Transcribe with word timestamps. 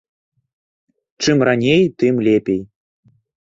Чым 1.21 1.37
раней, 1.47 1.83
тым 1.99 2.15
лепей. 2.25 2.61